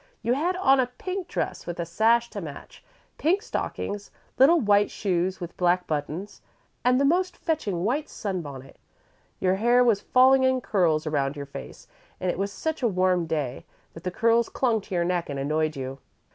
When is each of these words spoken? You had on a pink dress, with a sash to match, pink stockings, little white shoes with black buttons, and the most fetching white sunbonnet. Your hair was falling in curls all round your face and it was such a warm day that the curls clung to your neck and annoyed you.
You 0.23 0.33
had 0.33 0.55
on 0.55 0.79
a 0.79 0.87
pink 0.87 1.27
dress, 1.27 1.67
with 1.67 1.79
a 1.79 1.85
sash 1.85 2.31
to 2.31 2.41
match, 2.41 2.83
pink 3.19 3.43
stockings, 3.43 4.09
little 4.39 4.59
white 4.59 4.89
shoes 4.89 5.39
with 5.39 5.55
black 5.57 5.85
buttons, 5.85 6.41
and 6.83 6.99
the 6.99 7.05
most 7.05 7.37
fetching 7.37 7.83
white 7.83 8.09
sunbonnet. 8.09 8.79
Your 9.39 9.57
hair 9.57 9.83
was 9.83 10.01
falling 10.01 10.41
in 10.41 10.59
curls 10.59 11.05
all 11.05 11.13
round 11.13 11.35
your 11.37 11.45
face 11.45 11.87
and 12.19 12.31
it 12.31 12.39
was 12.39 12.51
such 12.51 12.81
a 12.81 12.87
warm 12.87 13.27
day 13.27 13.63
that 13.93 14.03
the 14.03 14.09
curls 14.09 14.49
clung 14.49 14.81
to 14.81 14.95
your 14.95 15.05
neck 15.05 15.29
and 15.29 15.37
annoyed 15.37 15.75
you. 15.75 15.99